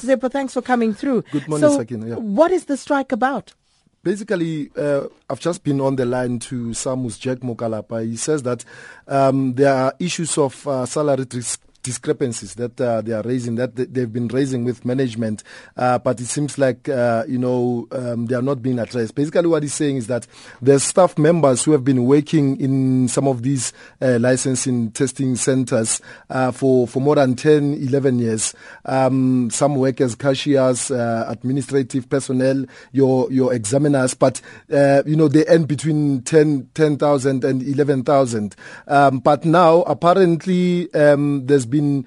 Tsepo, 0.00 0.30
thanks 0.30 0.54
for 0.54 0.62
coming 0.62 0.92
through. 0.94 1.22
Good 1.32 1.48
morning, 1.48 1.68
so, 1.70 1.78
Sakina. 1.78 2.08
Yeah. 2.08 2.14
What 2.16 2.50
is 2.50 2.64
the 2.66 2.76
strike 2.76 3.12
about? 3.12 3.52
Basically, 4.02 4.70
uh, 4.76 5.08
I've 5.28 5.40
just 5.40 5.62
been 5.62 5.80
on 5.80 5.96
the 5.96 6.06
line 6.06 6.38
to 6.40 6.68
Samus 6.68 7.18
Jack 7.20 7.38
Mokalapa. 7.38 8.02
He 8.08 8.16
says 8.16 8.42
that 8.44 8.64
um, 9.06 9.54
there 9.54 9.74
are 9.74 9.94
issues 9.98 10.38
of 10.38 10.66
uh, 10.66 10.86
salary 10.86 11.26
dis- 11.26 11.58
discrepancies 11.82 12.54
that 12.54 12.80
uh, 12.80 13.00
they 13.00 13.12
are 13.12 13.22
raising, 13.22 13.54
that 13.56 13.76
they've 13.76 14.12
been 14.12 14.28
raising 14.28 14.64
with 14.64 14.84
management, 14.84 15.42
uh, 15.76 15.98
but 15.98 16.20
it 16.20 16.26
seems 16.26 16.58
like, 16.58 16.88
uh, 16.88 17.24
you 17.28 17.38
know, 17.38 17.86
um, 17.92 18.26
they 18.26 18.34
are 18.34 18.42
not 18.42 18.62
being 18.62 18.78
addressed. 18.78 19.14
Basically, 19.14 19.46
what 19.46 19.62
he's 19.62 19.74
saying 19.74 19.96
is 19.96 20.06
that 20.08 20.26
there's 20.60 20.82
staff 20.82 21.16
members 21.18 21.64
who 21.64 21.72
have 21.72 21.84
been 21.84 22.04
working 22.04 22.60
in 22.60 23.08
some 23.08 23.26
of 23.26 23.42
these 23.42 23.72
uh, 24.02 24.18
licensing 24.20 24.90
testing 24.92 25.36
centers 25.36 26.00
uh, 26.28 26.50
for, 26.50 26.86
for 26.86 27.00
more 27.00 27.16
than 27.16 27.34
10, 27.34 27.74
11 27.74 28.18
years. 28.18 28.54
Um, 28.84 29.50
some 29.50 29.76
work 29.76 30.00
as 30.00 30.14
cashiers, 30.14 30.90
uh, 30.90 31.24
administrative 31.28 32.08
personnel, 32.08 32.64
your, 32.92 33.30
your 33.32 33.54
examiners, 33.54 34.14
but, 34.14 34.40
you 34.68 35.16
know, 35.16 35.28
they 35.28 35.46
earn 35.46 35.64
between 35.64 36.22
10, 36.22 36.68
10,000 36.74 37.44
and 37.44 37.62
11,000. 37.62 38.56
Um, 38.86 39.18
but 39.20 39.44
now, 39.44 39.82
apparently, 39.82 40.92
um, 40.94 41.46
there's 41.46 41.66
been 41.70 42.06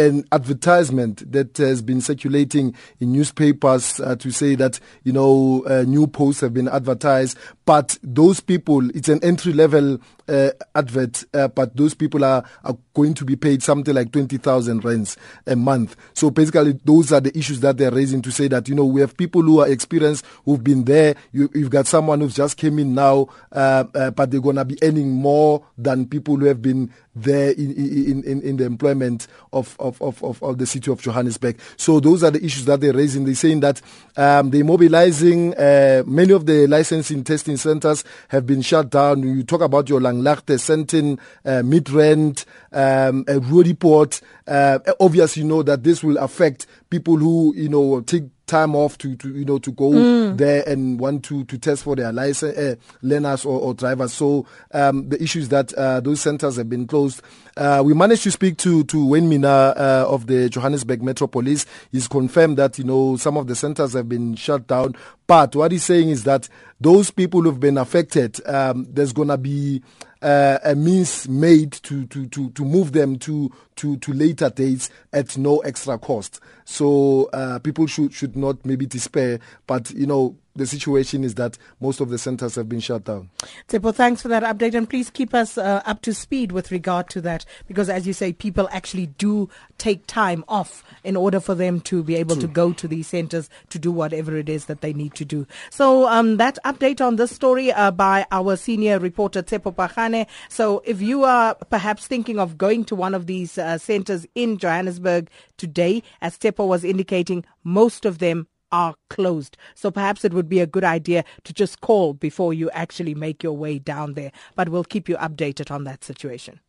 an 0.00 0.24
advertisement 0.32 1.30
that 1.30 1.58
has 1.58 1.82
been 1.82 2.00
circulating 2.00 2.74
in 3.00 3.12
newspapers 3.12 4.00
uh, 4.00 4.16
to 4.16 4.30
say 4.30 4.54
that 4.54 4.80
you 5.04 5.12
know 5.12 5.62
uh, 5.66 5.84
new 5.86 6.06
posts 6.06 6.40
have 6.40 6.54
been 6.54 6.68
advertised. 6.68 7.36
But 7.66 7.98
those 8.02 8.40
people 8.40 8.88
it's 8.96 9.08
an 9.08 9.22
entry 9.22 9.52
level 9.52 9.98
uh, 10.26 10.50
advert 10.74 11.24
uh, 11.34 11.48
but 11.48 11.76
those 11.76 11.92
people 11.92 12.24
are, 12.24 12.44
are 12.64 12.76
going 12.94 13.14
to 13.14 13.24
be 13.24 13.36
paid 13.36 13.62
something 13.62 13.94
like 13.94 14.12
20,000 14.12 14.84
rands 14.84 15.16
a 15.46 15.56
month. 15.56 15.96
So 16.14 16.30
basically 16.30 16.72
those 16.84 17.12
are 17.12 17.20
the 17.20 17.36
issues 17.36 17.60
that 17.60 17.76
they're 17.76 17.90
raising 17.90 18.22
to 18.22 18.32
say 18.32 18.48
that 18.48 18.68
you 18.68 18.74
know 18.74 18.86
we 18.86 19.02
have 19.02 19.16
people 19.16 19.42
who 19.42 19.60
are 19.60 19.68
experienced 19.68 20.24
who've 20.44 20.64
been 20.64 20.84
there. 20.84 21.14
You, 21.32 21.50
have 21.54 21.70
got 21.70 21.86
someone 21.86 22.20
who's 22.20 22.34
just 22.34 22.56
came 22.56 22.78
in 22.78 22.94
now 22.94 23.28
uh, 23.52 23.84
uh, 23.94 24.10
but 24.12 24.30
they're 24.30 24.40
going 24.40 24.56
to 24.56 24.64
be 24.64 24.78
earning 24.82 25.10
more 25.10 25.64
than 25.76 26.06
people 26.06 26.36
who 26.36 26.46
have 26.46 26.62
been 26.62 26.90
there 27.14 27.50
in, 27.52 27.72
in, 27.72 28.24
in, 28.24 28.42
in 28.42 28.56
the 28.56 28.64
employment 28.64 29.26
of, 29.52 29.76
of, 29.80 29.89
of, 30.00 30.22
of, 30.22 30.42
of 30.42 30.58
the 30.58 30.66
city 30.66 30.90
of 30.90 31.00
Johannesburg. 31.00 31.58
So 31.76 32.00
those 32.00 32.22
are 32.22 32.30
the 32.30 32.44
issues 32.44 32.64
that 32.66 32.80
they're 32.80 32.92
raising. 32.92 33.24
They're 33.24 33.34
saying 33.34 33.60
that 33.60 33.80
um, 34.16 34.50
they're 34.50 34.64
mobilizing 34.64 35.54
uh, 35.54 36.02
many 36.06 36.32
of 36.32 36.46
the 36.46 36.66
licensing 36.66 37.24
testing 37.24 37.56
centers 37.56 38.04
have 38.28 38.46
been 38.46 38.62
shut 38.62 38.90
down. 38.90 39.22
You 39.22 39.42
talk 39.42 39.60
about 39.60 39.88
your 39.88 40.00
Langlaagte, 40.00 40.56
Sandton, 40.58 41.18
uh, 41.44 41.62
Midrand, 41.62 42.44
um, 42.72 43.24
Roodepoort. 43.24 44.20
Uh, 44.46 44.78
obviously, 44.98 45.42
you 45.42 45.48
know 45.48 45.62
that 45.62 45.82
this 45.82 46.02
will 46.02 46.18
affect 46.18 46.66
people 46.90 47.16
who, 47.16 47.54
you 47.56 47.68
know, 47.68 48.00
take 48.00 48.24
time 48.50 48.74
off 48.74 48.98
to, 48.98 49.14
to 49.16 49.32
you 49.32 49.44
know 49.44 49.58
to 49.58 49.70
go 49.70 49.90
mm. 49.90 50.36
there 50.36 50.64
and 50.66 50.98
want 50.98 51.24
to 51.24 51.44
to 51.44 51.56
test 51.56 51.84
for 51.84 51.94
their 51.94 52.12
license 52.12 52.58
uh, 52.58 52.74
learners 53.00 53.44
or, 53.44 53.60
or, 53.60 53.74
drivers. 53.74 54.12
So 54.12 54.44
um, 54.72 55.08
the 55.08 55.22
issue 55.22 55.38
is 55.38 55.48
that 55.50 55.72
uh, 55.74 56.00
those 56.00 56.20
centers 56.20 56.56
have 56.56 56.68
been 56.68 56.86
closed. 56.88 57.22
Uh, 57.56 57.82
we 57.84 57.94
managed 57.94 58.24
to 58.24 58.30
speak 58.32 58.58
to 58.58 58.82
to 58.84 59.06
Wayne 59.06 59.30
Minnaar 59.30 59.76
uh, 59.76 60.06
of 60.08 60.26
the 60.26 60.48
Johannesburg 60.50 61.00
Metro 61.00 61.28
Police. 61.28 61.64
He's 61.92 62.08
confirmed 62.08 62.58
that 62.58 62.76
you 62.76 62.84
know 62.84 63.16
some 63.16 63.36
of 63.36 63.46
the 63.46 63.54
centers 63.54 63.92
have 63.92 64.08
been 64.08 64.34
shut 64.34 64.66
down, 64.66 64.96
but 65.30 65.54
what 65.54 65.70
he's 65.70 65.84
saying 65.84 66.08
is 66.08 66.24
that 66.24 66.48
those 66.80 67.12
people 67.12 67.42
who've 67.42 67.60
been 67.60 67.78
affected, 67.78 68.44
um, 68.48 68.84
there's 68.90 69.12
gonna 69.12 69.38
be 69.38 69.80
uh, 70.22 70.58
a 70.64 70.74
means 70.74 71.28
made 71.28 71.70
to, 71.70 72.04
to, 72.06 72.26
to, 72.26 72.50
to 72.50 72.64
move 72.64 72.90
them 72.90 73.16
to, 73.20 73.48
to, 73.76 73.96
to 73.98 74.12
later 74.12 74.50
dates 74.50 74.90
at 75.12 75.38
no 75.38 75.58
extra 75.58 75.96
cost. 75.98 76.40
So 76.64 77.30
uh, 77.32 77.60
people 77.60 77.86
should, 77.86 78.12
should 78.12 78.34
not 78.36 78.66
maybe 78.66 78.86
despair, 78.86 79.38
but 79.68 79.92
you 79.92 80.04
know, 80.08 80.34
the 80.56 80.66
situation 80.66 81.22
is 81.22 81.36
that 81.36 81.56
most 81.80 82.00
of 82.00 82.10
the 82.10 82.18
centers 82.18 82.56
have 82.56 82.68
been 82.68 82.80
shut 82.80 83.04
down. 83.04 83.30
Tsepo, 83.68 83.94
thanks 83.94 84.22
for 84.22 84.28
that 84.28 84.42
update. 84.42 84.74
And 84.74 84.88
please 84.88 85.08
keep 85.08 85.32
us 85.32 85.56
uh, 85.56 85.82
up 85.86 86.02
to 86.02 86.12
speed 86.12 86.52
with 86.52 86.70
regard 86.70 87.08
to 87.10 87.20
that 87.20 87.44
because, 87.68 87.88
as 87.88 88.06
you 88.06 88.12
say, 88.12 88.32
people 88.32 88.68
actually 88.72 89.06
do 89.06 89.48
take 89.78 90.06
time 90.06 90.44
off 90.48 90.82
in 91.04 91.16
order 91.16 91.40
for 91.40 91.54
them 91.54 91.80
to 91.82 92.02
be 92.02 92.16
able 92.16 92.34
True. 92.36 92.42
to 92.42 92.48
go 92.48 92.72
to 92.72 92.88
these 92.88 93.06
centers 93.06 93.48
to 93.70 93.78
do 93.78 93.92
whatever 93.92 94.36
it 94.36 94.48
is 94.48 94.66
that 94.66 94.80
they 94.80 94.92
need 94.92 95.14
to 95.14 95.24
do. 95.24 95.46
So, 95.70 96.08
um, 96.08 96.36
that 96.38 96.58
update 96.64 97.04
on 97.04 97.16
this 97.16 97.30
story 97.30 97.72
uh, 97.72 97.90
by 97.90 98.26
our 98.30 98.56
senior 98.56 98.98
reporter, 98.98 99.42
Tsepo 99.42 99.74
Pagane. 99.74 100.26
So, 100.48 100.82
if 100.84 101.00
you 101.00 101.24
are 101.24 101.54
perhaps 101.70 102.06
thinking 102.06 102.38
of 102.38 102.58
going 102.58 102.84
to 102.86 102.96
one 102.96 103.14
of 103.14 103.26
these 103.26 103.56
uh, 103.56 103.78
centers 103.78 104.26
in 104.34 104.58
Johannesburg 104.58 105.30
today, 105.56 106.02
as 106.20 106.36
Tsepo 106.36 106.66
was 106.66 106.84
indicating, 106.84 107.44
most 107.62 108.04
of 108.04 108.18
them 108.18 108.48
are 108.72 108.94
closed. 109.08 109.56
So 109.74 109.90
perhaps 109.90 110.24
it 110.24 110.32
would 110.32 110.48
be 110.48 110.60
a 110.60 110.66
good 110.66 110.84
idea 110.84 111.24
to 111.44 111.52
just 111.52 111.80
call 111.80 112.14
before 112.14 112.54
you 112.54 112.70
actually 112.70 113.14
make 113.14 113.42
your 113.42 113.56
way 113.56 113.78
down 113.78 114.14
there. 114.14 114.32
But 114.54 114.68
we'll 114.68 114.84
keep 114.84 115.08
you 115.08 115.16
updated 115.16 115.70
on 115.70 115.84
that 115.84 116.04
situation. 116.04 116.60